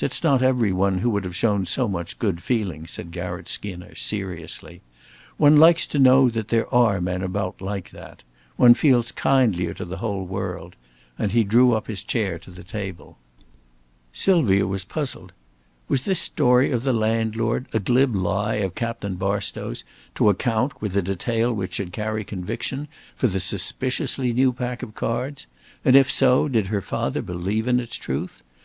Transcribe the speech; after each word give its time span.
It's 0.00 0.22
not 0.22 0.42
every 0.42 0.72
one 0.72 0.98
who 0.98 1.10
would 1.10 1.24
have 1.24 1.34
shown 1.34 1.66
so 1.66 1.88
much 1.88 2.20
good 2.20 2.40
feeling," 2.40 2.86
said 2.86 3.10
Garratt 3.10 3.48
Skinner, 3.48 3.96
seriously. 3.96 4.80
"One 5.38 5.56
likes 5.56 5.88
to 5.88 5.98
know 5.98 6.30
that 6.30 6.50
there 6.50 6.72
are 6.72 7.00
men 7.00 7.20
about 7.20 7.60
like 7.60 7.90
that. 7.90 8.22
One 8.54 8.74
feels 8.74 9.10
kindlier 9.10 9.74
to 9.74 9.84
the 9.84 9.96
whole 9.96 10.24
world"; 10.24 10.76
and 11.18 11.32
he 11.32 11.42
drew 11.42 11.72
up 11.74 11.88
his 11.88 12.04
chair 12.04 12.38
to 12.38 12.52
the 12.52 12.62
table. 12.62 13.18
Sylvia 14.12 14.68
was 14.68 14.84
puzzled. 14.84 15.32
Was 15.88 16.02
this 16.04 16.20
story 16.20 16.70
of 16.70 16.84
the 16.84 16.92
landlord 16.92 17.66
a 17.72 17.80
glib 17.80 18.14
lie 18.14 18.62
of 18.62 18.76
Captain 18.76 19.16
Barstow's 19.16 19.82
to 20.14 20.28
account, 20.28 20.80
with 20.80 20.96
a 20.96 21.02
detail 21.02 21.52
which 21.52 21.74
should 21.74 21.90
carry 21.92 22.22
conviction, 22.22 22.86
for 23.16 23.26
the 23.26 23.40
suspiciously 23.40 24.32
new 24.32 24.52
pack 24.52 24.84
of 24.84 24.94
cards? 24.94 25.48
And 25.84 25.96
if 25.96 26.08
so, 26.08 26.46
did 26.46 26.68
her 26.68 26.82
father 26.82 27.20
believe 27.20 27.66
in 27.66 27.80
its 27.80 27.96
truth? 27.96 28.44